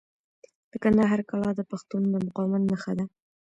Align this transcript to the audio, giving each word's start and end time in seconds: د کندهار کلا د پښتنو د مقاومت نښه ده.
د 0.71 0.73
کندهار 0.83 1.19
کلا 1.29 1.49
د 1.55 1.61
پښتنو 1.71 2.07
د 2.13 2.15
مقاومت 2.27 2.61
نښه 2.69 2.91
ده. 2.97 3.05